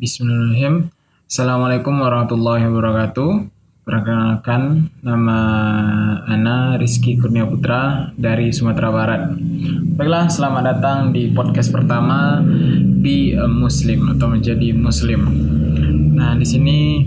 Bismillahirrahmanirrahim. 0.00 0.88
Assalamualaikum 1.28 1.92
warahmatullahi 2.00 2.64
wabarakatuh. 2.72 3.52
Perkenalkan 3.84 4.88
nama 5.04 5.38
Ana 6.24 6.80
Rizky 6.80 7.20
Kurnia 7.20 7.44
Putra 7.44 8.08
dari 8.16 8.48
Sumatera 8.48 8.88
Barat. 8.88 9.36
Baiklah, 10.00 10.32
selamat 10.32 10.62
datang 10.64 11.12
di 11.12 11.28
podcast 11.36 11.68
pertama 11.68 12.40
Be 12.80 13.36
Muslim 13.44 14.16
atau 14.16 14.32
menjadi 14.32 14.72
Muslim. 14.72 15.20
Nah, 16.16 16.32
di 16.32 16.48
sini 16.48 17.04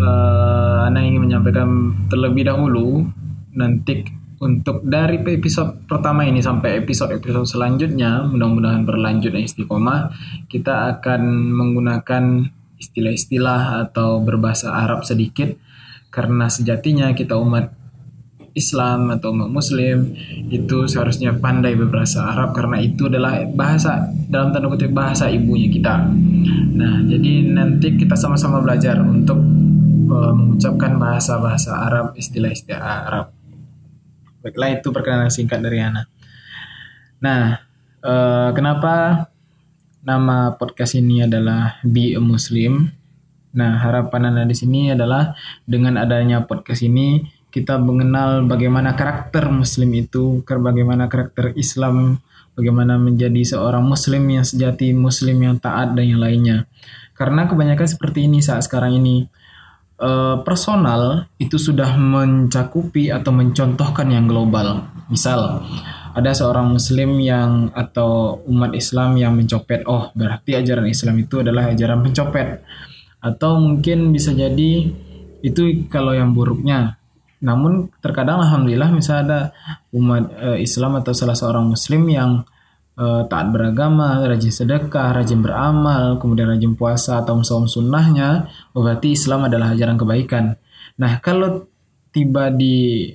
uh, 0.00 0.88
Ana 0.88 1.04
ingin 1.04 1.28
menyampaikan 1.28 1.92
terlebih 2.08 2.48
dahulu 2.48 3.04
nanti 3.52 4.08
untuk 4.38 4.86
dari 4.86 5.18
episode 5.18 5.82
pertama 5.90 6.22
ini 6.22 6.38
sampai 6.38 6.78
episode-episode 6.82 7.58
selanjutnya, 7.58 8.22
mudah-mudahan 8.30 8.86
berlanjut 8.86 9.34
istiqomah, 9.34 10.14
kita 10.46 10.94
akan 10.98 11.52
menggunakan 11.54 12.46
istilah-istilah 12.78 13.82
atau 13.90 14.22
berbahasa 14.22 14.70
Arab 14.70 15.02
sedikit 15.02 15.50
karena 16.14 16.46
sejatinya 16.46 17.10
kita 17.12 17.34
umat 17.34 17.74
Islam 18.54 19.14
atau 19.14 19.30
umat 19.34 19.50
Muslim 19.50 20.14
itu 20.50 20.86
seharusnya 20.90 21.34
pandai 21.34 21.78
berbahasa 21.78 22.26
Arab 22.34 22.54
karena 22.54 22.82
itu 22.82 23.06
adalah 23.06 23.42
bahasa 23.54 24.10
dalam 24.26 24.50
tanda 24.50 24.66
kutip 24.66 24.90
bahasa 24.90 25.30
ibunya 25.30 25.70
kita. 25.70 25.94
Nah, 26.74 27.06
jadi 27.06 27.46
nanti 27.54 27.94
kita 27.94 28.18
sama-sama 28.18 28.58
belajar 28.58 28.98
untuk 29.02 29.38
uh, 30.10 30.32
mengucapkan 30.34 30.98
bahasa-bahasa 30.98 31.70
Arab, 31.86 32.18
istilah-istilah 32.18 32.82
Arab. 32.82 33.37
Baiklah 34.48 34.80
itu 34.80 34.88
perkenalan 34.88 35.28
singkat 35.28 35.60
dari 35.60 35.84
Ana. 35.84 36.08
Nah, 37.20 37.60
uh, 38.00 38.48
kenapa 38.56 39.28
nama 40.00 40.56
podcast 40.56 40.96
ini 40.96 41.28
adalah 41.28 41.76
Be 41.84 42.16
a 42.16 42.22
Muslim? 42.24 42.88
Nah, 43.52 43.76
harapan 43.76 44.32
Anda 44.32 44.48
di 44.48 44.56
sini 44.56 44.88
adalah 44.96 45.36
dengan 45.68 46.00
adanya 46.00 46.48
podcast 46.48 46.80
ini 46.80 47.28
kita 47.52 47.76
mengenal 47.76 48.48
bagaimana 48.48 48.96
karakter 48.96 49.52
muslim 49.52 49.92
itu, 49.92 50.40
bagaimana 50.48 51.12
karakter 51.12 51.52
Islam, 51.52 52.24
bagaimana 52.56 52.96
menjadi 52.96 53.44
seorang 53.44 53.84
muslim 53.84 54.24
yang 54.32 54.48
sejati, 54.48 54.96
muslim 54.96 55.36
yang 55.44 55.60
taat 55.60 55.92
dan 55.92 56.08
yang 56.08 56.24
lainnya. 56.24 56.64
Karena 57.12 57.44
kebanyakan 57.44 57.84
seperti 57.84 58.24
ini 58.24 58.40
saat 58.40 58.64
sekarang 58.64 58.96
ini 58.96 59.28
uh, 59.98 60.40
personal 60.46 61.26
itu 61.36 61.58
sudah 61.58 61.98
mencakupi 61.98 63.10
atau 63.10 63.30
mencontohkan 63.34 64.08
yang 64.08 64.30
global. 64.30 64.86
Misal, 65.10 65.62
ada 66.14 66.30
seorang 66.34 66.74
muslim 66.74 67.18
yang 67.22 67.70
atau 67.74 68.42
umat 68.48 68.74
Islam 68.74 69.18
yang 69.18 69.38
mencopet, 69.38 69.84
oh 69.86 70.10
berarti 70.14 70.58
ajaran 70.58 70.88
Islam 70.88 71.20
itu 71.22 71.42
adalah 71.42 71.70
ajaran 71.70 72.02
pencopet. 72.02 72.62
Atau 73.18 73.58
mungkin 73.58 74.14
bisa 74.14 74.30
jadi 74.30 74.90
itu 75.42 75.62
kalau 75.90 76.14
yang 76.14 76.34
buruknya. 76.34 76.98
Namun 77.38 77.94
terkadang 78.02 78.42
alhamdulillah 78.42 78.90
misalnya 78.90 79.22
ada 79.22 79.40
umat 79.94 80.26
uh, 80.34 80.58
Islam 80.58 80.98
atau 80.98 81.14
salah 81.14 81.38
seorang 81.38 81.70
muslim 81.70 82.02
yang 82.10 82.42
uh, 82.98 83.22
taat 83.30 83.54
beragama, 83.54 84.26
rajin 84.26 84.50
sedekah, 84.50 85.14
rajin 85.14 85.40
beramal, 85.40 86.18
kemudian 86.18 86.50
rajin 86.50 86.74
puasa 86.74 87.22
atau 87.22 87.38
saum 87.46 87.70
sunnahnya, 87.70 88.50
berarti 88.74 89.14
Islam 89.14 89.46
adalah 89.46 89.72
ajaran 89.72 89.96
kebaikan. 89.96 90.58
Nah, 90.98 91.22
kalau 91.22 91.70
tiba 92.10 92.50
di 92.50 93.06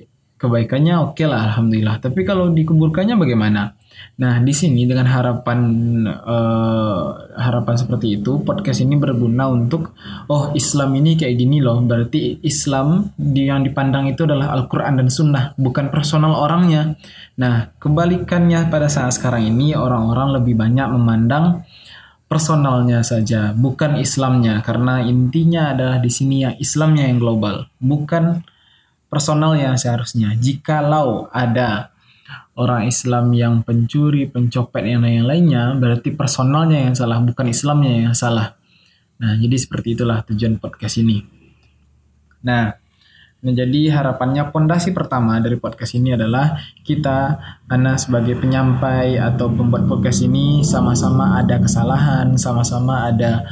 kebaikannya 0.44 0.94
oke 1.00 1.16
okay 1.16 1.26
lah 1.26 1.48
alhamdulillah. 1.48 1.96
Tapi 2.04 2.20
kalau 2.28 2.52
dikuburkannya 2.52 3.16
bagaimana? 3.16 3.72
Nah, 4.14 4.38
di 4.38 4.54
sini 4.54 4.86
dengan 4.86 5.10
harapan 5.10 5.60
uh, 6.06 7.06
harapan 7.34 7.74
seperti 7.74 8.22
itu, 8.22 8.42
podcast 8.46 8.78
ini 8.84 8.94
berguna 8.94 9.50
untuk 9.50 9.96
oh 10.30 10.54
Islam 10.54 10.94
ini 10.94 11.18
kayak 11.18 11.34
gini 11.34 11.58
loh. 11.58 11.82
Berarti 11.82 12.38
Islam 12.46 13.10
yang 13.18 13.66
dipandang 13.66 14.06
itu 14.06 14.22
adalah 14.22 14.54
Al-Qur'an 14.54 15.02
dan 15.02 15.10
Sunnah, 15.10 15.58
bukan 15.58 15.90
personal 15.90 16.36
orangnya. 16.38 16.94
Nah, 17.42 17.74
kebalikannya 17.82 18.70
pada 18.70 18.86
saat 18.86 19.18
sekarang 19.18 19.50
ini 19.50 19.74
orang-orang 19.74 20.38
lebih 20.42 20.54
banyak 20.54 20.86
memandang 20.94 21.66
personalnya 22.30 23.02
saja, 23.02 23.50
bukan 23.54 23.98
Islamnya 23.98 24.62
karena 24.62 25.02
intinya 25.02 25.74
adalah 25.74 25.98
di 25.98 26.10
sini 26.10 26.42
yang 26.42 26.54
Islamnya 26.58 27.10
yang 27.10 27.18
global, 27.22 27.70
bukan 27.78 28.42
personal 29.14 29.54
yang 29.54 29.78
seharusnya. 29.78 30.34
Jikalau 30.34 31.30
ada 31.30 31.94
orang 32.58 32.90
Islam 32.90 33.30
yang 33.30 33.62
pencuri, 33.62 34.26
pencopet 34.26 34.82
yang 34.90 35.06
lain-lainnya, 35.06 35.78
berarti 35.78 36.10
personalnya 36.10 36.90
yang 36.90 36.98
salah, 36.98 37.22
bukan 37.22 37.46
Islamnya 37.46 38.10
yang 38.10 38.14
salah. 38.18 38.58
Nah, 39.22 39.38
jadi 39.38 39.54
seperti 39.54 39.94
itulah 39.94 40.26
tujuan 40.26 40.58
podcast 40.58 40.98
ini. 40.98 41.22
Nah, 42.42 42.74
menjadi 43.44 44.00
harapannya 44.00 44.50
pondasi 44.50 44.90
pertama 44.90 45.38
dari 45.38 45.54
podcast 45.54 45.94
ini 45.94 46.18
adalah 46.18 46.58
kita, 46.82 47.38
Ana 47.70 47.94
sebagai 47.94 48.34
penyampai 48.40 49.20
atau 49.22 49.46
pembuat 49.54 49.86
podcast 49.86 50.26
ini 50.26 50.66
sama-sama 50.66 51.38
ada 51.38 51.62
kesalahan, 51.62 52.34
sama-sama 52.34 53.14
ada 53.14 53.46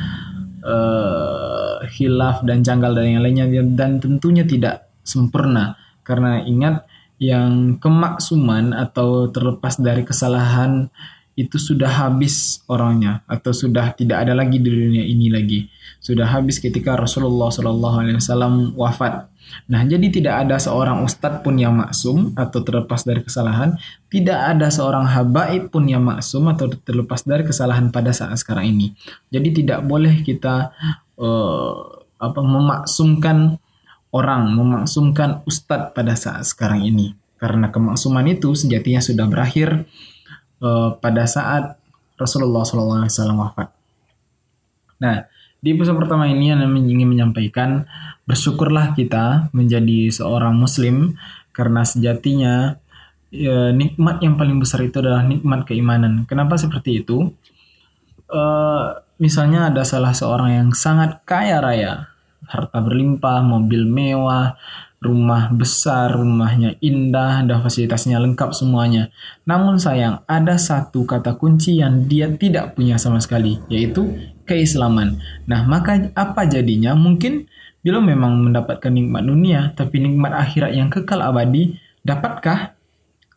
uh, 0.65 1.83
hilaf 1.93 2.41
dan 2.47 2.63
janggal 2.63 2.95
dan 2.95 3.07
yang 3.19 3.23
lainnya 3.23 3.47
dan 3.75 3.99
tentunya 4.01 4.47
tidak 4.47 4.92
sempurna 5.03 5.79
karena 6.03 6.43
ingat 6.43 6.87
yang 7.23 7.79
kemaksuman 7.79 8.75
atau 8.75 9.31
terlepas 9.31 9.79
dari 9.79 10.03
kesalahan 10.03 10.91
itu 11.39 11.57
sudah 11.57 11.89
habis 11.89 12.61
orangnya 12.67 13.23
atau 13.31 13.55
sudah 13.55 13.95
tidak 13.95 14.27
ada 14.27 14.35
lagi 14.35 14.59
di 14.59 14.69
dunia 14.69 15.05
ini 15.07 15.31
lagi 15.33 15.71
sudah 16.03 16.27
habis 16.27 16.59
ketika 16.59 16.99
Rasulullah 16.99 17.55
Wasallam 17.55 18.75
wafat. 18.75 19.31
Nah 19.71 19.87
jadi 19.87 20.11
tidak 20.11 20.35
ada 20.47 20.59
seorang 20.59 21.07
ustadz 21.07 21.47
pun 21.47 21.55
yang 21.55 21.79
maksum 21.79 22.35
atau 22.35 22.59
terlepas 22.67 23.07
dari 23.07 23.23
kesalahan, 23.23 23.79
tidak 24.11 24.35
ada 24.35 24.67
seorang 24.67 25.07
habaib 25.07 25.71
pun 25.71 25.87
yang 25.87 26.03
maksum 26.03 26.51
atau 26.51 26.67
terlepas 26.75 27.23
dari 27.23 27.47
kesalahan 27.47 27.95
pada 27.95 28.11
saat 28.11 28.35
sekarang 28.43 28.75
ini. 28.75 28.99
Jadi 29.31 29.63
tidak 29.63 29.87
boleh 29.87 30.27
kita 30.27 30.75
uh, 31.23 32.03
apa 32.19 32.41
memaksumkan 32.43 33.62
orang 34.13 34.53
memaksumkan 34.53 35.41
ustadz 35.49 35.97
pada 35.97 36.15
saat 36.15 36.45
sekarang 36.45 36.85
ini. 36.85 37.17
Karena 37.41 37.73
kemaksuman 37.73 38.29
itu 38.31 38.55
sejatinya 38.55 39.03
sudah 39.03 39.27
berakhir 39.27 39.89
uh, 40.63 40.95
pada 41.01 41.27
saat 41.27 41.75
Rasulullah 42.15 42.63
SAW 42.63 43.41
wafat. 43.41 43.73
Nah, 45.03 45.27
di 45.59 45.75
episode 45.75 45.99
pertama 45.99 46.31
ini 46.31 46.55
Anda 46.55 46.71
ingin 46.71 47.11
menyampaikan 47.11 47.89
bersyukurlah 48.29 48.95
kita 48.95 49.51
menjadi 49.51 50.15
seorang 50.15 50.55
muslim 50.55 51.19
karena 51.51 51.83
sejatinya 51.83 52.79
ya, 53.35 53.75
nikmat 53.75 54.23
yang 54.23 54.39
paling 54.39 54.63
besar 54.63 54.87
itu 54.87 55.03
adalah 55.03 55.27
nikmat 55.27 55.67
keimanan. 55.67 56.23
Kenapa 56.31 56.55
seperti 56.55 57.03
itu? 57.03 57.35
Uh, 58.31 59.03
misalnya 59.19 59.69
ada 59.69 59.83
salah 59.83 60.15
seorang 60.15 60.51
yang 60.63 60.69
sangat 60.73 61.21
kaya 61.27 61.59
raya, 61.59 62.12
harta 62.47 62.79
berlimpah, 62.83 63.43
mobil 63.45 63.87
mewah, 63.87 64.57
rumah 65.03 65.51
besar, 65.51 66.15
rumahnya 66.15 66.79
indah, 66.79 67.43
dan 67.43 67.59
fasilitasnya 67.59 68.23
lengkap 68.23 68.55
semuanya. 68.55 69.11
Namun 69.43 69.83
sayang, 69.83 70.23
ada 70.31 70.55
satu 70.57 71.03
kata 71.03 71.35
kunci 71.35 71.83
yang 71.83 72.07
dia 72.07 72.31
tidak 72.31 72.79
punya 72.79 73.03
sama 73.03 73.19
sekali, 73.19 73.59
yaitu 73.67 74.15
keislaman. 74.47 75.19
Nah, 75.51 75.67
maka 75.67 76.11
apa 76.15 76.47
jadinya? 76.47 76.95
Mungkin 76.95 77.51
bila 77.83 77.99
memang 77.99 78.39
mendapatkan 78.47 78.95
nikmat 78.95 79.27
dunia, 79.27 79.75
tapi 79.75 79.99
nikmat 79.99 80.39
akhirat 80.39 80.71
yang 80.71 80.87
kekal 80.87 81.19
abadi, 81.19 81.75
dapatkah? 82.07 82.79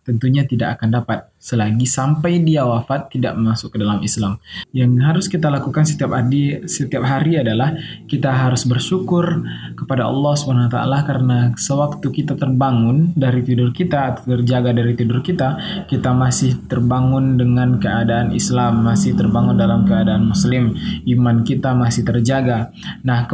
Tentunya 0.06 0.46
tidak 0.46 0.78
akan 0.80 1.02
dapat 1.02 1.34
selagi 1.42 1.86
sampai 1.90 2.46
dia 2.46 2.62
wafat 2.66 3.10
tidak 3.10 3.34
masuk 3.38 3.74
ke 3.74 3.78
dalam 3.82 4.02
Islam. 4.06 4.38
Yang 4.70 4.92
harus 5.02 5.26
kita 5.26 5.50
lakukan 5.50 5.86
setiap 5.86 6.14
hari 6.14 6.62
setiap 6.70 7.02
hari 7.02 7.42
adalah 7.42 7.74
kita 8.06 8.30
harus 8.30 8.70
bersyukur 8.70 9.46
kepada 9.74 10.06
Allah 10.06 10.34
SWT 10.38 10.78
karena 11.06 11.38
sewaktu 11.58 12.08
kita 12.14 12.38
terbangun 12.38 13.18
dari 13.18 13.42
tidur 13.42 13.74
kita 13.74 14.14
atau 14.14 14.38
terjaga 14.38 14.78
dari 14.78 14.94
tidur 14.94 15.26
kita, 15.26 15.58
kita 15.90 16.14
masih 16.14 16.66
terbangun 16.70 17.38
dengan 17.42 17.82
keadaan 17.82 18.30
Islam, 18.34 18.86
masih 18.86 19.18
terbangun 19.18 19.58
dalam 19.58 19.90
keadaan 19.90 20.30
muslim, 20.30 20.78
iman 21.10 21.42
kita 21.42 21.74
masih 21.74 22.06
terjaga. 22.06 22.70
Nah, 23.02 23.26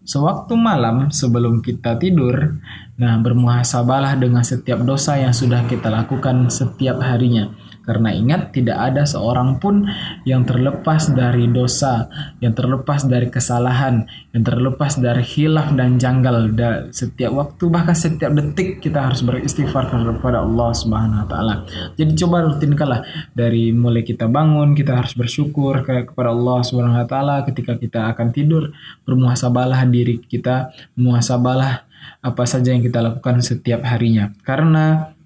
Sewaktu 0.00 0.56
malam 0.56 1.12
sebelum 1.12 1.60
kita 1.60 2.00
tidur, 2.00 2.56
nah 2.96 3.20
bermuhasabalah 3.20 4.16
dengan 4.16 4.40
setiap 4.40 4.80
dosa 4.80 5.20
yang 5.20 5.36
sudah 5.36 5.68
kita 5.68 5.92
lakukan 5.92 6.48
setiap 6.48 6.98
harinya. 7.04 7.52
Karena 7.90 8.14
ingat 8.14 8.54
tidak 8.54 8.78
ada 8.78 9.02
seorang 9.02 9.58
pun 9.58 9.82
yang 10.22 10.46
terlepas 10.46 11.10
dari 11.10 11.50
dosa, 11.50 12.06
yang 12.38 12.54
terlepas 12.54 13.10
dari 13.10 13.26
kesalahan, 13.26 14.06
yang 14.30 14.46
terlepas 14.46 15.02
dari 15.02 15.26
hilaf 15.26 15.74
dan 15.74 15.98
janggal. 15.98 16.54
Dan 16.54 16.94
setiap 16.94 17.34
waktu 17.34 17.66
bahkan 17.66 17.98
setiap 17.98 18.30
detik 18.30 18.78
kita 18.78 19.10
harus 19.10 19.26
beristighfar 19.26 19.90
kepada 19.90 20.46
Allah 20.46 20.70
Subhanahu 20.70 21.26
wa 21.26 21.26
taala. 21.26 21.54
Jadi 21.98 22.14
coba 22.14 22.46
rutinkanlah 22.46 23.02
dari 23.34 23.74
mulai 23.74 24.06
kita 24.06 24.30
bangun 24.30 24.78
kita 24.78 24.94
harus 24.94 25.18
bersyukur 25.18 25.82
kepada 25.82 26.30
Allah 26.30 26.62
Subhanahu 26.62 27.02
wa 27.02 27.08
taala 27.10 27.42
ketika 27.42 27.74
kita 27.74 28.14
akan 28.14 28.30
tidur, 28.30 28.70
bermuhasabahlah 29.02 29.82
diri 29.90 30.22
kita, 30.22 30.70
muhasabahlah 30.94 31.90
apa 32.20 32.44
saja 32.44 32.70
yang 32.70 32.84
kita 32.84 33.00
lakukan 33.00 33.40
setiap 33.40 33.82
harinya. 33.82 34.30
Karena 34.44 35.16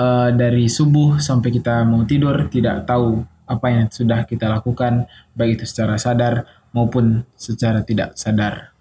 uh, 0.00 0.28
dari 0.32 0.66
subuh 0.66 1.20
sampai 1.20 1.52
kita 1.52 1.84
mau 1.84 2.08
tidur 2.08 2.48
tidak 2.48 2.88
tahu 2.88 3.20
apa 3.44 3.66
yang 3.68 3.86
sudah 3.90 4.24
kita 4.24 4.46
lakukan 4.48 5.10
baik 5.36 5.60
itu 5.60 5.64
secara 5.66 5.98
sadar 6.00 6.46
maupun 6.70 7.26
secara 7.34 7.82
tidak 7.82 8.14
sadar. 8.16 8.72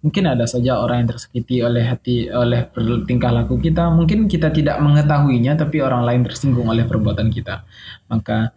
Mungkin 0.00 0.32
ada 0.32 0.48
saja 0.48 0.80
orang 0.80 1.04
yang 1.04 1.10
tersakiti 1.12 1.60
oleh 1.60 1.84
hati 1.84 2.32
oleh 2.32 2.72
tingkah 3.04 3.28
laku 3.28 3.60
kita, 3.60 3.92
mungkin 3.92 4.32
kita 4.32 4.48
tidak 4.48 4.80
mengetahuinya 4.80 5.60
tapi 5.60 5.84
orang 5.84 6.08
lain 6.08 6.24
tersinggung 6.24 6.72
oleh 6.72 6.88
perbuatan 6.88 7.28
kita. 7.28 7.68
Maka 8.08 8.56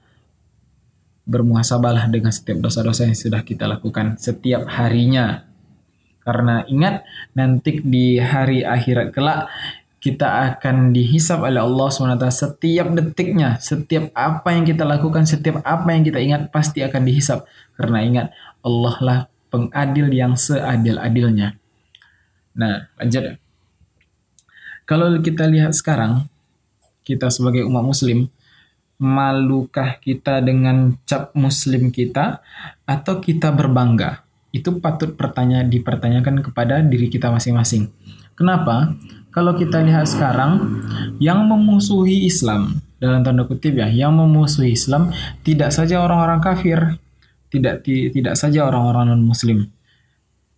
bermuhasabahlah 1.27 2.07
dengan 2.07 2.31
setiap 2.31 2.63
dosa-dosa 2.63 3.11
yang 3.11 3.17
sudah 3.17 3.43
kita 3.43 3.67
lakukan 3.67 4.15
setiap 4.15 4.71
harinya. 4.71 5.43
Karena 6.23 6.63
ingat 6.63 7.03
nanti 7.35 7.83
di 7.83 8.15
hari 8.15 8.63
akhirat 8.63 9.11
kelak 9.11 9.51
kita 10.03 10.51
akan 10.51 10.91
dihisap 10.91 11.39
oleh 11.47 11.63
Allah 11.63 11.87
SWT 11.87 12.27
setiap 12.27 12.91
detiknya, 12.91 13.55
setiap 13.63 14.11
apa 14.11 14.51
yang 14.51 14.67
kita 14.67 14.83
lakukan, 14.83 15.23
setiap 15.23 15.63
apa 15.63 15.95
yang 15.95 16.03
kita 16.03 16.19
ingat 16.19 16.51
pasti 16.51 16.83
akan 16.83 17.07
dihisap. 17.07 17.47
Karena 17.79 18.03
ingat, 18.03 18.27
Allah 18.67 18.95
lah 18.99 19.19
pengadil 19.47 20.11
yang 20.11 20.35
seadil-adilnya. 20.35 21.55
Nah, 22.59 22.91
lanjut. 22.99 23.39
Kalau 24.83 25.07
kita 25.23 25.47
lihat 25.47 25.71
sekarang, 25.71 26.27
kita 27.07 27.31
sebagai 27.31 27.63
umat 27.63 27.87
muslim, 27.87 28.27
malukah 28.99 30.03
kita 30.03 30.43
dengan 30.43 30.99
cap 31.07 31.31
muslim 31.31 31.95
kita 31.95 32.43
atau 32.83 33.23
kita 33.23 33.55
berbangga? 33.55 34.19
Itu 34.53 34.77
patut 34.77 35.17
pertanyaan 35.17 35.67
dipertanyakan 35.67 36.45
kepada 36.45 36.79
diri 36.85 37.09
kita 37.09 37.33
masing-masing. 37.33 37.89
Kenapa? 38.37 38.93
kalau 39.33 39.57
kita 39.57 39.81
lihat 39.81 40.05
sekarang 40.05 40.85
yang 41.17 41.49
memusuhi 41.49 42.29
Islam 42.29 42.77
dalam 43.01 43.25
tanda 43.25 43.49
kutip 43.49 43.73
ya, 43.73 43.89
yang 43.89 44.13
memusuhi 44.13 44.77
Islam 44.77 45.09
tidak 45.41 45.73
saja 45.73 46.05
orang-orang 46.05 46.39
kafir, 46.39 47.01
tidak 47.49 47.81
tidak 47.83 48.37
saja 48.37 48.69
orang-orang 48.69 49.09
non 49.09 49.25
muslim. 49.25 49.73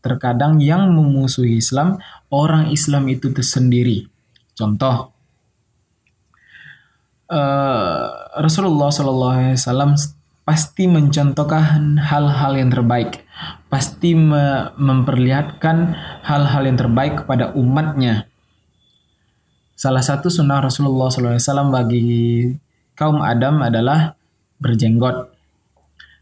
Terkadang 0.03 0.61
yang 0.61 0.91
memusuhi 0.91 1.57
Islam 1.57 1.97
orang 2.29 2.69
Islam 2.69 3.09
itu 3.09 3.31
tersendiri. 3.31 4.05
Contoh 4.53 5.15
uh, 7.31 8.05
Rasulullah 8.37 8.91
SAW 8.91 9.95
pasti 10.45 10.85
mencontohkan 10.85 11.97
hal-hal 11.97 12.53
yang 12.55 12.69
terbaik, 12.69 13.25
pasti 13.67 14.13
me 14.13 14.71
memperlihatkan 14.77 15.97
hal-hal 16.21 16.63
yang 16.69 16.77
terbaik 16.77 17.25
kepada 17.25 17.51
umatnya 17.57 18.29
Salah 19.75 19.99
satu 19.99 20.31
sunnah 20.31 20.63
Rasulullah 20.63 21.11
SAW 21.11 21.67
bagi 21.67 22.47
kaum 22.95 23.19
Adam 23.19 23.59
adalah 23.59 24.15
berjenggot. 24.55 25.35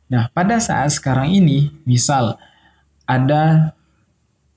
Nah, 0.10 0.26
pada 0.34 0.58
saat 0.58 0.90
sekarang 0.90 1.30
ini, 1.30 1.70
misal 1.86 2.42
ada 3.06 3.78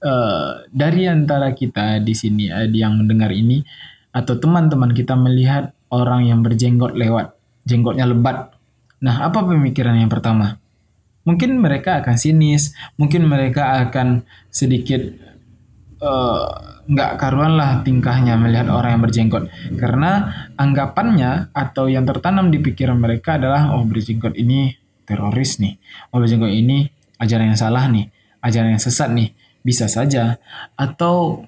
uh, 0.01 0.65
dari 0.73 1.05
antara 1.13 1.53
kita 1.53 2.01
di 2.01 2.17
sini 2.17 2.49
uh, 2.49 2.65
yang 2.73 2.97
mendengar 2.97 3.37
ini 3.37 3.61
atau 4.17 4.41
teman-teman 4.41 4.97
kita 4.97 5.13
melihat 5.13 5.77
orang 5.93 6.33
yang 6.33 6.41
berjenggot 6.41 6.97
lewat, 6.97 7.37
jenggotnya 7.69 8.09
lebat. 8.09 8.56
Nah, 9.03 9.29
apa 9.29 9.45
pemikiran 9.45 9.97
yang 9.99 10.09
pertama? 10.09 10.57
Mungkin 11.27 11.59
mereka 11.59 12.01
akan 12.01 12.17
sinis, 12.17 12.73
mungkin 12.95 13.27
mereka 13.27 13.83
akan 13.83 14.23
sedikit 14.49 15.03
uh, 15.99 16.77
nggak 16.87 17.19
karuan 17.19 17.59
lah 17.59 17.83
tingkahnya 17.83 18.39
melihat 18.39 18.71
orang 18.71 18.97
yang 18.97 19.03
berjenggot. 19.03 19.45
Karena 19.75 20.31
anggapannya 20.55 21.51
atau 21.51 21.91
yang 21.91 22.07
tertanam 22.07 22.49
di 22.55 22.63
pikiran 22.63 22.97
mereka 22.97 23.37
adalah 23.37 23.75
oh 23.75 23.83
berjenggot 23.83 24.39
ini 24.39 24.79
teroris 25.03 25.59
nih. 25.59 25.77
Oh 26.15 26.23
berjenggot 26.23 26.55
ini 26.55 26.87
ajaran 27.19 27.53
yang 27.53 27.59
salah 27.59 27.91
nih. 27.91 28.07
Ajaran 28.39 28.79
yang 28.79 28.83
sesat 28.83 29.11
nih. 29.11 29.35
Bisa 29.67 29.91
saja. 29.91 30.39
Atau 30.79 31.45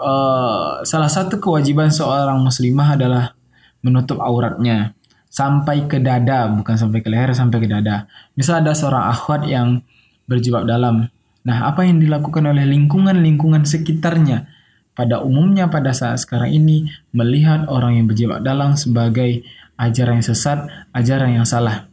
uh, 0.00 0.80
salah 0.88 1.10
satu 1.12 1.36
kewajiban 1.36 1.92
seorang 1.92 2.40
muslimah 2.40 2.96
adalah 2.96 3.36
menutup 3.84 4.20
auratnya 4.24 4.96
sampai 5.30 5.86
ke 5.86 6.02
dada 6.02 6.50
bukan 6.50 6.74
sampai 6.74 7.00
ke 7.00 7.08
leher 7.08 7.30
sampai 7.32 7.62
ke 7.62 7.68
dada 7.70 8.10
misal 8.34 8.60
ada 8.60 8.74
seorang 8.74 9.08
akhwat 9.08 9.46
yang 9.46 9.80
berjilbab 10.26 10.66
dalam 10.66 11.06
Nah, 11.40 11.72
apa 11.72 11.88
yang 11.88 11.96
dilakukan 11.96 12.44
oleh 12.44 12.68
lingkungan-lingkungan 12.68 13.64
sekitarnya 13.64 14.44
pada 14.92 15.24
umumnya 15.24 15.72
pada 15.72 15.96
saat 15.96 16.20
sekarang 16.20 16.52
ini 16.52 16.92
melihat 17.16 17.64
orang 17.72 17.96
yang 17.96 18.06
berjiwa 18.10 18.44
dalang 18.44 18.76
sebagai 18.76 19.40
ajaran 19.80 20.20
yang 20.20 20.26
sesat, 20.26 20.68
ajaran 20.92 21.40
yang 21.40 21.48
salah. 21.48 21.88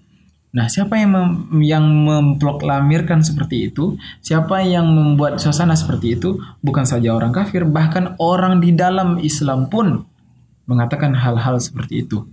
Nah, 0.51 0.67
siapa 0.67 0.99
yang 0.99 1.11
mem 1.15 1.29
yang 1.63 1.85
memproklamirkan 1.85 3.23
seperti 3.23 3.71
itu? 3.71 3.95
Siapa 4.19 4.63
yang 4.67 4.91
membuat 4.91 5.39
suasana 5.39 5.79
seperti 5.79 6.19
itu? 6.19 6.43
Bukan 6.59 6.83
saja 6.83 7.15
orang 7.15 7.31
kafir, 7.31 7.63
bahkan 7.63 8.19
orang 8.19 8.59
di 8.59 8.75
dalam 8.75 9.21
Islam 9.23 9.71
pun 9.71 10.03
mengatakan 10.67 11.15
hal-hal 11.15 11.63
seperti 11.63 12.03
itu. 12.03 12.27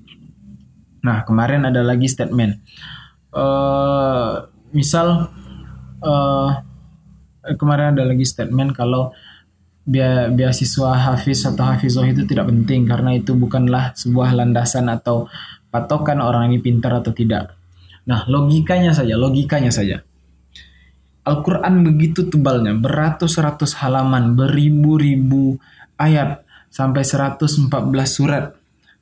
Nah, 1.05 1.23
kemarin 1.29 1.69
ada 1.69 1.85
lagi 1.85 2.09
statement. 2.09 2.65
Uh, 3.35 4.49
misal 4.73 5.29
uh, 6.01 6.51
kemarin 7.61 7.93
ada 7.93 8.09
lagi 8.09 8.25
statement 8.25 8.73
kalau 8.73 9.13
beasiswa 9.85 10.97
hafiz 10.97 11.45
atau 11.45 11.61
hafizoh 11.69 12.09
itu 12.09 12.25
tidak 12.25 12.49
penting 12.49 12.89
karena 12.89 13.21
itu 13.21 13.37
bukanlah 13.37 13.93
sebuah 13.93 14.33
landasan 14.33 14.89
atau 14.89 15.29
patokan 15.69 16.25
orang 16.25 16.49
ini 16.49 16.65
pintar 16.65 17.05
atau 17.05 17.13
tidak. 17.13 17.53
Nah, 18.09 18.25
logikanya 18.25 18.97
saja, 18.97 19.17
logikanya 19.17 19.69
saja. 19.69 20.01
Al-Quran 21.25 21.85
begitu 21.85 22.29
tebalnya, 22.29 22.77
beratus-ratus 22.77 23.81
halaman, 23.81 24.37
beribu-ribu 24.37 25.57
ayat, 25.97 26.45
sampai 26.69 27.01
114 27.01 27.69
surat. 28.05 28.53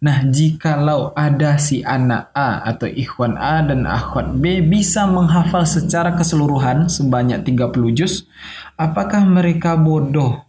Nah, 0.03 0.27
jikalau 0.27 1.15
ada 1.15 1.63
si 1.63 1.87
anak 1.87 2.35
A 2.35 2.67
atau 2.67 2.91
ikhwan 2.91 3.39
A 3.39 3.63
dan 3.63 3.87
akhwat 3.87 4.35
B 4.35 4.59
bisa 4.59 5.07
menghafal 5.07 5.63
secara 5.63 6.19
keseluruhan 6.19 6.91
sebanyak 6.91 7.47
30 7.47 7.95
juz, 7.95 8.27
apakah 8.75 9.23
mereka 9.23 9.79
bodoh 9.79 10.43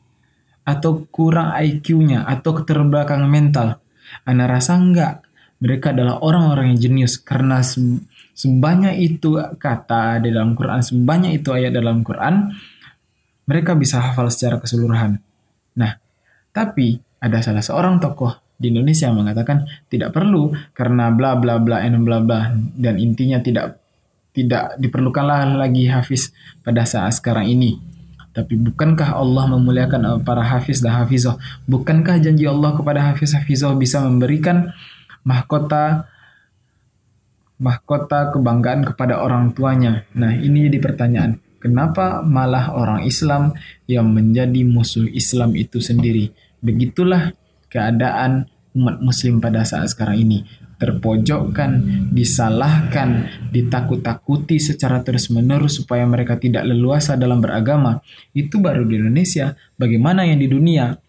atau 0.66 1.06
kurang 1.14 1.54
IQ-nya 1.54 2.26
atau 2.26 2.58
keterbelakangan 2.58 3.30
mental? 3.30 3.78
Anda 4.26 4.50
rasa 4.50 4.74
enggak. 4.74 5.22
Mereka 5.62 5.94
adalah 5.94 6.26
orang-orang 6.26 6.74
yang 6.74 6.90
jenius 6.90 7.22
karena 7.22 7.62
sebanyak 8.34 9.00
itu 9.00 9.38
kata 9.38 10.18
di 10.26 10.34
dalam 10.34 10.58
Quran, 10.58 10.82
sebanyak 10.82 11.46
itu 11.46 11.54
ayat 11.54 11.78
dalam 11.78 12.02
Quran, 12.02 12.52
mereka 13.46 13.78
bisa 13.78 14.02
hafal 14.02 14.34
secara 14.34 14.58
keseluruhan. 14.58 15.22
Nah, 15.78 15.94
tapi 16.50 16.98
ada 17.22 17.40
salah 17.40 17.64
seorang 17.64 18.02
tokoh 18.02 18.43
di 18.58 18.72
Indonesia 18.72 19.10
mengatakan 19.12 19.66
tidak 19.90 20.14
perlu 20.14 20.54
karena 20.72 21.10
bla 21.12 21.36
bla 21.36 21.60
bla 21.60 21.82
and 21.84 22.06
bla 22.06 22.22
bla 22.24 22.54
dan 22.78 22.96
intinya 23.02 23.42
tidak 23.42 23.82
tidak 24.34 24.76
diperlukanlah 24.82 25.46
lagi 25.58 25.86
hafiz 25.88 26.34
pada 26.66 26.84
saat 26.84 27.14
sekarang 27.18 27.46
ini. 27.48 27.78
Tapi 28.34 28.58
bukankah 28.58 29.14
Allah 29.14 29.46
memuliakan 29.46 30.26
para 30.26 30.42
hafiz 30.42 30.82
dan 30.82 30.98
hafizoh? 30.98 31.38
Bukankah 31.70 32.18
janji 32.18 32.50
Allah 32.50 32.74
kepada 32.74 33.14
hafiz 33.14 33.38
hafizoh 33.38 33.78
bisa 33.78 34.02
memberikan 34.02 34.74
mahkota 35.22 36.10
mahkota 37.62 38.34
kebanggaan 38.34 38.90
kepada 38.90 39.22
orang 39.22 39.54
tuanya? 39.54 40.02
Nah, 40.18 40.34
ini 40.34 40.66
jadi 40.66 40.82
pertanyaan. 40.82 41.38
Kenapa 41.62 42.26
malah 42.26 42.74
orang 42.74 43.06
Islam 43.06 43.54
yang 43.86 44.10
menjadi 44.10 44.66
musuh 44.66 45.06
Islam 45.14 45.54
itu 45.54 45.78
sendiri? 45.78 46.34
Begitulah 46.60 47.38
keadaan 47.74 48.46
umat 48.78 49.02
muslim 49.02 49.42
pada 49.42 49.66
saat 49.66 49.90
sekarang 49.90 50.22
ini 50.22 50.46
terpojokkan, 50.84 51.80
disalahkan, 52.12 53.32
ditakut-takuti 53.56 54.60
secara 54.60 55.00
terus-menerus 55.00 55.80
supaya 55.80 56.04
mereka 56.04 56.36
tidak 56.36 56.68
leluasa 56.68 57.16
dalam 57.16 57.40
beragama. 57.40 58.04
Itu 58.36 58.60
baru 58.60 58.84
di 58.84 59.00
Indonesia. 59.00 59.56
Bagaimana 59.80 60.28
yang 60.28 60.44
di 60.44 60.52
dunia? 60.52 61.00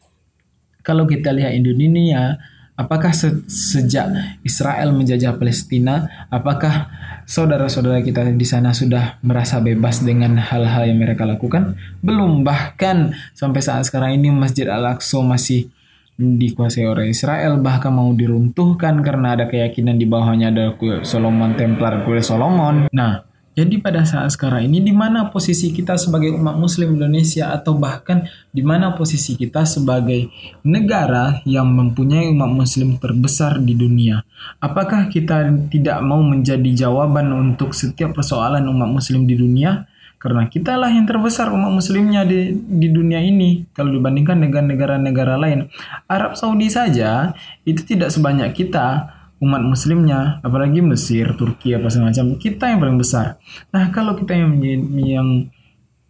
Kalau 0.87 1.11
kita 1.11 1.35
lihat 1.35 1.59
Indonesia, 1.59 2.38
Apakah 2.75 3.14
se 3.14 3.30
sejak 3.47 4.11
Israel 4.42 4.90
menjajah 4.90 5.38
Palestina, 5.38 6.11
apakah 6.26 6.90
saudara-saudara 7.23 8.02
kita 8.02 8.26
di 8.35 8.42
sana 8.42 8.75
sudah 8.75 9.23
merasa 9.23 9.62
bebas 9.62 10.02
dengan 10.02 10.42
hal-hal 10.42 10.90
yang 10.90 10.99
mereka 10.99 11.23
lakukan? 11.23 11.78
Belum, 12.02 12.42
bahkan 12.42 13.14
sampai 13.30 13.62
saat 13.62 13.87
sekarang 13.87 14.18
ini 14.18 14.35
Masjid 14.35 14.66
Al-Aqsa 14.66 15.23
masih 15.23 15.71
dikuasai 16.14 16.87
oleh 16.87 17.11
Israel, 17.11 17.59
bahkan 17.59 17.90
mau 17.90 18.14
diruntuhkan 18.14 19.02
karena 19.02 19.35
ada 19.35 19.50
keyakinan 19.50 19.99
di 19.99 20.06
bawahnya 20.06 20.54
ada 20.54 20.64
kuil 20.78 21.02
Solomon 21.02 21.59
Templar, 21.59 22.06
kuil 22.06 22.23
Solomon. 22.23 22.87
Nah, 22.94 23.26
jadi 23.54 23.78
pada 23.78 24.02
saat 24.02 24.35
sekarang 24.35 24.66
ini 24.66 24.83
di 24.83 24.90
mana 24.90 25.30
posisi 25.30 25.71
kita 25.71 25.94
sebagai 25.94 26.35
umat 26.35 26.59
muslim 26.59 26.99
Indonesia 26.99 27.54
atau 27.54 27.78
bahkan 27.78 28.26
di 28.50 28.66
mana 28.66 28.99
posisi 28.99 29.38
kita 29.38 29.62
sebagai 29.62 30.26
negara 30.66 31.38
yang 31.47 31.71
mempunyai 31.71 32.35
umat 32.35 32.50
muslim 32.50 32.99
terbesar 32.99 33.62
di 33.62 33.78
dunia? 33.78 34.26
Apakah 34.59 35.06
kita 35.06 35.50
tidak 35.71 36.02
mau 36.02 36.18
menjadi 36.18 36.87
jawaban 36.87 37.30
untuk 37.30 37.71
setiap 37.78 38.18
persoalan 38.18 38.66
umat 38.66 38.90
muslim 38.90 39.23
di 39.23 39.38
dunia? 39.38 39.87
Karena 40.25 40.49
kita 40.49 40.81
lah 40.81 40.88
yang 40.88 41.04
terbesar 41.04 41.52
umat 41.52 41.69
muslimnya 41.69 42.25
di, 42.25 42.57
di 42.57 42.88
dunia 42.88 43.21
ini 43.21 43.69
kalau 43.76 43.93
dibandingkan 43.93 44.40
dengan 44.40 44.73
negara-negara 44.73 45.37
lain. 45.37 45.69
Arab 46.09 46.33
Saudi 46.33 46.73
saja 46.73 47.37
itu 47.69 47.85
tidak 47.85 48.09
sebanyak 48.09 48.57
kita, 48.57 49.12
umat 49.45 49.61
muslimnya, 49.61 50.40
apalagi 50.40 50.81
Mesir, 50.81 51.37
Turki 51.37 51.76
apa 51.76 51.93
semacam, 51.93 52.40
kita 52.40 52.73
yang 52.73 52.81
paling 52.81 52.97
besar. 52.97 53.37
Nah, 53.69 53.93
kalau 53.93 54.16
kita 54.16 54.33
yang 54.33 54.57
yang 54.97 55.28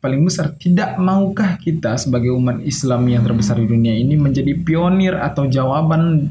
paling 0.04 0.20
besar, 0.20 0.52
tidak 0.60 1.00
maukah 1.00 1.56
kita 1.56 1.96
sebagai 1.96 2.28
umat 2.36 2.60
Islam 2.60 3.08
yang 3.08 3.24
terbesar 3.24 3.56
di 3.56 3.64
dunia 3.64 3.96
ini 3.96 4.20
menjadi 4.20 4.52
pionir 4.52 5.16
atau 5.16 5.48
jawaban 5.48 6.28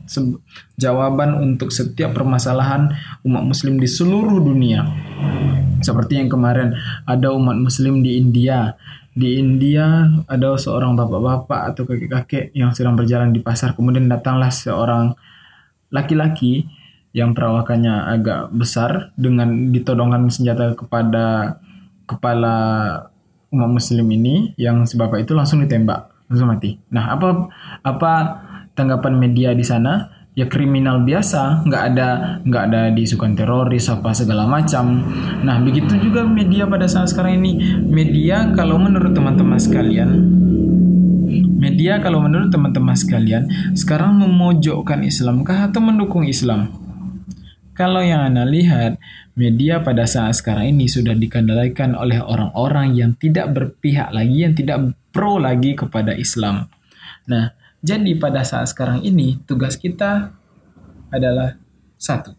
jawaban 0.78 1.42
untuk 1.42 1.74
setiap 1.74 2.14
permasalahan 2.14 2.94
umat 3.26 3.42
muslim 3.42 3.82
di 3.82 3.90
seluruh 3.90 4.38
dunia? 4.46 4.86
Seperti 5.82 6.22
yang 6.22 6.30
kemarin 6.30 6.78
ada 7.10 7.34
umat 7.34 7.58
muslim 7.58 8.06
di 8.06 8.22
India. 8.22 8.78
Di 9.10 9.42
India 9.42 10.06
ada 10.30 10.54
seorang 10.54 10.94
bapak-bapak 10.94 11.74
atau 11.74 11.90
kakek-kakek 11.90 12.54
yang 12.54 12.78
sedang 12.78 12.94
berjalan 12.94 13.34
di 13.34 13.42
pasar, 13.42 13.74
kemudian 13.74 14.06
datanglah 14.06 14.54
seorang 14.54 15.18
laki-laki 15.90 16.70
yang 17.10 17.34
perawakannya 17.34 17.94
agak 18.22 18.54
besar 18.54 19.10
dengan 19.18 19.74
ditodongkan 19.74 20.30
senjata 20.30 20.78
kepada 20.78 21.58
kepala 22.06 22.58
umat 23.54 23.70
muslim 23.70 24.10
ini 24.10 24.58
yang 24.58 24.84
si 24.90 24.98
bapak 24.98 25.24
itu 25.24 25.38
langsung 25.38 25.62
ditembak 25.62 26.10
langsung 26.28 26.50
mati. 26.50 26.82
Nah 26.90 27.14
apa 27.14 27.54
apa 27.86 28.12
tanggapan 28.74 29.14
media 29.22 29.54
di 29.54 29.62
sana? 29.62 30.10
Ya 30.34 30.50
kriminal 30.50 31.06
biasa, 31.06 31.62
nggak 31.62 31.84
ada 31.94 32.10
nggak 32.42 32.64
ada 32.74 32.82
diisukan 32.90 33.38
teroris 33.38 33.86
apa 33.86 34.18
segala 34.18 34.50
macam. 34.50 35.06
Nah 35.46 35.62
begitu 35.62 35.94
juga 36.02 36.26
media 36.26 36.66
pada 36.66 36.90
saat 36.90 37.14
sekarang 37.14 37.38
ini 37.46 37.62
media 37.86 38.50
kalau 38.58 38.82
menurut 38.82 39.14
teman-teman 39.14 39.62
sekalian 39.62 40.42
media 41.64 42.04
kalau 42.04 42.20
menurut 42.20 42.52
teman-teman 42.52 42.92
sekalian 42.92 43.48
sekarang 43.72 44.20
memojokkan 44.20 45.00
Islamkah 45.06 45.72
atau 45.72 45.80
mendukung 45.80 46.28
Islam? 46.28 46.83
Kalau 47.74 48.06
yang 48.06 48.22
Anda 48.30 48.46
lihat, 48.46 49.02
media 49.34 49.82
pada 49.82 50.06
saat 50.06 50.38
sekarang 50.38 50.78
ini 50.78 50.86
sudah 50.86 51.18
dikendalikan 51.18 51.98
oleh 51.98 52.22
orang-orang 52.22 52.94
yang 52.94 53.18
tidak 53.18 53.50
berpihak 53.50 54.14
lagi, 54.14 54.46
yang 54.46 54.54
tidak 54.54 54.94
pro 55.10 55.42
lagi 55.42 55.74
kepada 55.74 56.14
Islam. 56.14 56.70
Nah, 57.26 57.50
jadi 57.82 58.14
pada 58.22 58.46
saat 58.46 58.70
sekarang 58.70 59.02
ini, 59.02 59.42
tugas 59.50 59.82
kita 59.82 60.38
adalah 61.10 61.58
satu, 61.98 62.38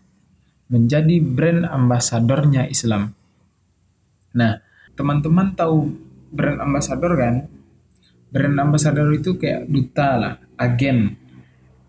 menjadi 0.70 1.18
brand 1.18 1.66
ambasadornya 1.66 2.70
Islam. 2.70 3.10
Nah, 4.38 4.62
teman-teman 4.94 5.50
tahu 5.58 5.98
brand 6.30 6.62
ambasador 6.62 7.18
kan? 7.18 7.50
Brand 8.30 8.56
ambasador 8.62 9.10
itu 9.10 9.34
kayak 9.34 9.66
duta 9.66 10.14
lah, 10.14 10.34
agen 10.62 11.18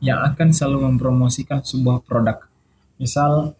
yang 0.01 0.25
akan 0.33 0.49
selalu 0.49 0.89
mempromosikan 0.89 1.61
sebuah 1.61 2.01
produk 2.05 2.54
misal 2.97 3.55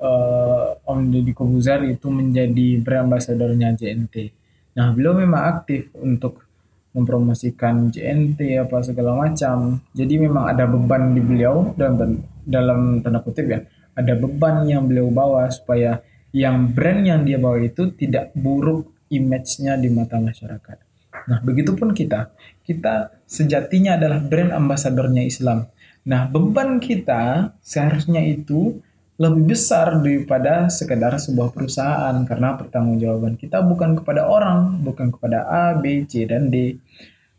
uh, 0.00 0.68
Om 0.86 1.12
Deddy 1.12 1.32
Kobuzer 1.32 1.82
itu 1.88 2.08
menjadi 2.08 2.80
brand 2.80 3.10
ambassador-nya 3.10 3.76
JNT. 3.76 4.32
Nah, 4.76 4.92
beliau 4.92 5.16
memang 5.16 5.42
aktif 5.56 5.88
untuk 5.96 6.44
mempromosikan 6.96 7.92
JNT 7.92 8.56
apa 8.56 8.80
segala 8.80 9.12
macam. 9.16 9.80
Jadi 9.92 10.14
memang 10.16 10.48
ada 10.48 10.64
beban 10.64 11.12
di 11.12 11.20
beliau 11.20 11.76
dalam 11.76 12.24
dalam 12.46 13.04
tanda 13.04 13.20
kutip 13.20 13.44
ya, 13.48 13.60
ada 13.92 14.12
beban 14.16 14.64
yang 14.64 14.88
beliau 14.88 15.12
bawa 15.12 15.48
supaya 15.52 16.00
yang 16.32 16.72
brand 16.72 17.04
yang 17.04 17.20
dia 17.24 17.36
bawa 17.36 17.60
itu 17.60 17.92
tidak 17.96 18.32
buruk 18.36 18.92
image-nya 19.12 19.76
di 19.80 19.88
mata 19.92 20.20
masyarakat. 20.20 20.76
Nah, 21.26 21.38
begitupun 21.40 21.96
kita. 21.96 22.32
Kita 22.60 23.24
sejatinya 23.24 23.96
adalah 23.96 24.20
brand 24.20 24.52
ambasadornya 24.52 25.22
Islam. 25.24 25.66
Nah, 26.06 26.30
beban 26.30 26.78
kita 26.78 27.50
seharusnya 27.58 28.22
itu 28.22 28.78
lebih 29.16 29.56
besar 29.56 29.96
daripada 29.98 30.68
sekedar 30.70 31.18
sebuah 31.18 31.50
perusahaan 31.50 32.14
karena 32.28 32.54
pertanggungjawaban 32.54 33.34
kita 33.34 33.64
bukan 33.64 33.98
kepada 33.98 34.28
orang, 34.28 34.86
bukan 34.86 35.10
kepada 35.10 35.48
A, 35.48 35.74
B, 35.74 36.06
C, 36.06 36.28
dan 36.28 36.52
D. 36.52 36.78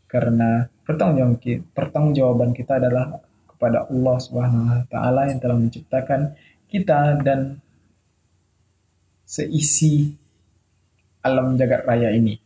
Karena 0.04 0.68
pertanggungjawaban 0.84 2.52
kita 2.52 2.76
adalah 2.82 3.22
kepada 3.46 3.88
Allah 3.88 4.16
Subhanahu 4.20 4.68
wa 4.68 4.84
taala 4.90 5.32
yang 5.32 5.38
telah 5.40 5.56
menciptakan 5.56 6.20
kita 6.68 7.24
dan 7.24 7.56
seisi 9.24 10.12
alam 11.24 11.56
jagat 11.56 11.88
raya 11.88 12.12
ini. 12.12 12.36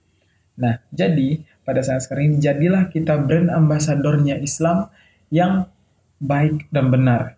Nah, 0.61 0.79
jadi 0.93 1.41
pada 1.65 1.81
saat 1.81 2.05
sekarang 2.05 2.37
ini 2.37 2.39
jadilah 2.43 2.93
kita 2.93 3.17
brand 3.17 3.49
ambasadornya 3.49 4.39
Islam 4.43 4.93
yang 5.33 5.72
baik 6.23 6.71
dan 6.71 6.95
benar. 6.95 7.35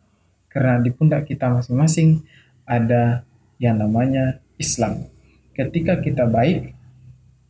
Karena 0.52 0.78
di 0.78 0.92
pundak 0.92 1.24
kita 1.24 1.48
masing-masing 1.48 2.20
ada 2.68 3.24
yang 3.56 3.80
namanya 3.80 4.38
Islam. 4.60 5.08
Ketika 5.56 5.98
kita 6.04 6.28
baik, 6.28 6.76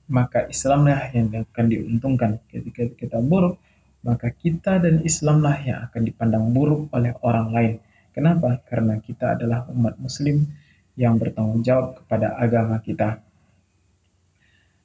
maka 0.08 0.46
Islamlah 0.46 1.10
yang 1.10 1.28
akan 1.34 1.66
diuntungkan. 1.66 2.38
Ketika 2.46 2.86
kita 2.94 3.18
buruk, 3.18 3.58
maka 4.04 4.30
kita 4.30 4.78
dan 4.78 5.02
Islamlah 5.02 5.58
yang 5.64 5.78
akan 5.90 6.02
dipandang 6.06 6.46
buruk 6.54 6.92
oleh 6.94 7.12
orang 7.24 7.48
lain. 7.50 7.74
Kenapa? 8.14 8.62
Karena 8.68 9.00
kita 9.02 9.34
adalah 9.34 9.66
umat 9.74 9.98
muslim 9.98 10.46
yang 10.94 11.18
bertanggung 11.18 11.66
jawab 11.66 11.98
kepada 11.98 12.38
agama 12.38 12.78
kita. 12.78 13.18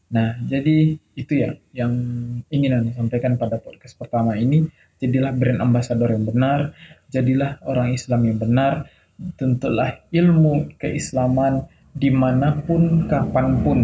Nah, 0.10 0.42
jadi 0.42 0.98
itu 1.14 1.34
ya 1.38 1.54
yang 1.70 1.94
ingin 2.50 2.74
saya 2.74 2.94
sampaikan 2.98 3.38
pada 3.38 3.62
podcast 3.62 3.94
pertama 3.94 4.34
ini. 4.34 4.66
Jadilah 5.00 5.32
brand 5.32 5.64
ambassador 5.64 6.12
yang 6.12 6.28
benar, 6.28 6.76
jadilah 7.08 7.58
orang 7.64 7.96
Islam 7.96 8.28
yang 8.28 8.38
benar, 8.38 8.86
tentulah 9.40 10.04
ilmu 10.12 10.76
keislaman 10.76 11.68
di 11.96 12.12
mana 12.14 12.56
pun, 12.64 13.08
kapan 13.10 13.60
pun. 13.66 13.80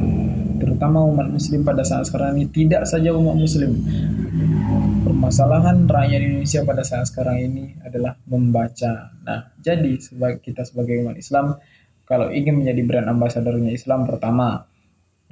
Terutama 0.61 1.03
umat 1.03 1.27
muslim 1.31 1.67
pada 1.67 1.83
saat 1.83 2.07
sekarang 2.07 2.39
ini, 2.39 2.47
tidak 2.51 2.87
saja 2.87 3.11
umat 3.11 3.35
muslim. 3.35 3.75
Permasalahan 5.03 5.87
rakyat 5.89 6.21
Indonesia 6.21 6.61
pada 6.63 6.83
saat 6.85 7.11
sekarang 7.11 7.37
ini 7.43 7.65
adalah 7.83 8.15
membaca. 8.29 9.11
Nah, 9.25 9.51
jadi 9.59 9.99
sebagai 9.99 10.39
kita 10.43 10.63
sebagai 10.63 11.01
umat 11.03 11.19
Islam, 11.19 11.59
kalau 12.05 12.29
ingin 12.29 12.61
menjadi 12.61 12.81
brand 12.85 13.07
ambassadornya 13.09 13.73
Islam, 13.73 14.05
pertama, 14.05 14.63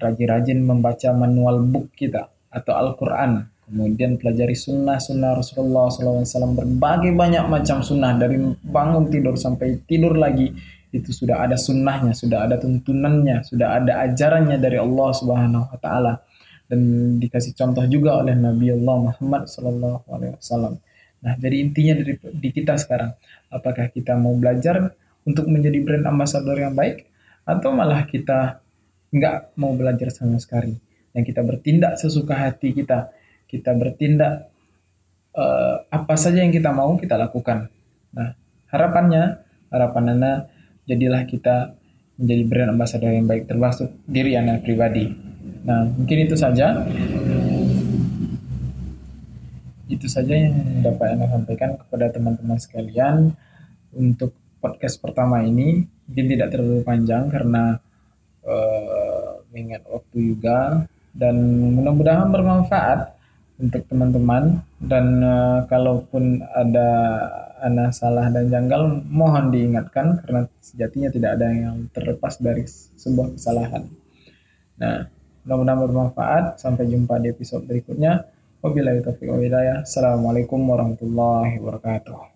rajin-rajin 0.01 0.59
membaca 0.65 1.09
manual 1.13 1.61
book 1.63 1.93
kita 1.93 2.33
atau 2.49 2.73
Al-Quran. 2.73 3.52
Kemudian 3.63 4.19
pelajari 4.19 4.53
sunnah-sunnah 4.59 5.39
Rasulullah 5.39 5.87
SAW 5.87 6.51
berbagai 6.51 7.15
banyak 7.15 7.47
macam 7.47 7.79
sunnah 7.79 8.19
dari 8.19 8.35
bangun 8.59 9.07
tidur 9.07 9.39
sampai 9.39 9.79
tidur 9.87 10.19
lagi 10.19 10.51
itu 10.93 11.09
sudah 11.09 11.47
ada 11.47 11.57
sunnahnya, 11.57 12.13
sudah 12.13 12.45
ada 12.45 12.59
tuntunannya, 12.59 13.41
sudah 13.47 13.81
ada 13.81 14.03
ajarannya 14.05 14.61
dari 14.61 14.77
Allah 14.77 15.09
Subhanahu 15.15 15.65
Wa 15.73 15.79
Taala 15.81 16.13
dan 16.69 16.79
dikasih 17.17 17.57
contoh 17.57 17.83
juga 17.89 18.21
oleh 18.21 18.37
Nabi 18.37 18.71
Allah 18.71 19.09
Muhammad 19.09 19.49
Wasallam. 19.49 20.77
Nah, 21.23 21.33
jadi 21.39 21.55
intinya 21.63 21.93
dari 21.97 22.13
di 22.19 22.49
kita 22.51 22.75
sekarang, 22.75 23.15
apakah 23.47 23.89
kita 23.89 24.13
mau 24.19 24.35
belajar 24.35 24.91
untuk 25.23 25.47
menjadi 25.47 25.79
brand 25.81 26.03
ambassador 26.03 26.59
yang 26.59 26.75
baik 26.75 27.07
atau 27.47 27.71
malah 27.71 28.03
kita 28.03 28.59
nggak 29.13 29.55
mau 29.55 29.71
belajar 29.77 30.11
sama 30.11 30.35
sekali 30.41 30.75
dan 31.13 31.21
kita 31.21 31.45
bertindak 31.45 31.95
sesuka 31.95 32.33
hati 32.33 32.73
kita 32.73 33.13
kita 33.53 33.69
bertindak 33.77 34.49
uh, 35.37 35.85
apa 35.93 36.17
saja 36.17 36.41
yang 36.41 36.49
kita 36.49 36.73
mau 36.73 36.97
kita 36.97 37.13
lakukan. 37.21 37.69
Nah 38.17 38.33
harapannya 38.73 39.45
harapan 39.69 40.17
Anda 40.17 40.33
jadilah 40.89 41.29
kita 41.29 41.77
menjadi 42.17 42.43
brand 42.49 42.73
ambassador 42.73 43.13
yang 43.13 43.29
baik 43.29 43.45
termasuk 43.45 43.93
diri 44.09 44.33
Anda 44.33 44.57
pribadi. 44.57 45.13
Nah 45.69 45.85
mungkin 45.85 46.17
itu 46.25 46.33
saja. 46.33 46.81
Itu 49.85 50.09
saja 50.09 50.33
yang 50.33 50.81
dapat 50.81 51.13
Anda 51.13 51.29
sampaikan 51.29 51.77
kepada 51.77 52.09
teman-teman 52.09 52.57
sekalian 52.57 53.37
untuk 53.93 54.33
podcast 54.57 54.97
pertama 54.97 55.45
ini. 55.45 55.85
Mungkin 56.09 56.25
tidak 56.25 56.49
terlalu 56.49 56.81
panjang 56.81 57.29
karena 57.29 57.77
uh, 58.41 59.45
mengingat 59.53 59.85
waktu 59.85 60.33
juga. 60.33 60.89
Dan 61.13 61.37
mudah-mudahan 61.77 62.33
bermanfaat 62.33 63.13
untuk 63.61 63.85
teman-teman 63.85 64.65
dan 64.81 65.21
uh, 65.21 65.59
kalaupun 65.69 66.41
ada 66.53 66.89
anak 67.63 67.95
salah 67.95 68.27
dan 68.33 68.51
janggal 68.51 69.05
mohon 69.07 69.53
diingatkan 69.53 70.19
karena 70.25 70.49
sejatinya 70.59 71.09
tidak 71.13 71.39
ada 71.39 71.47
yang 71.53 71.87
terlepas 71.95 72.41
dari 72.41 72.67
sebuah 72.67 73.39
kesalahan. 73.39 73.87
Nah, 74.81 75.07
mudah-mudahan 75.47 75.79
bermanfaat. 75.87 76.43
Sampai 76.59 76.91
jumpa 76.91 77.21
di 77.23 77.31
episode 77.31 77.63
berikutnya. 77.63 78.27
Wabillahi 78.63 79.03
taufiq 79.03 79.31
wa 79.31 79.39
hidayah. 79.39 79.83
Assalamualaikum 79.83 80.59
warahmatullahi 80.59 81.59
wabarakatuh. 81.59 82.32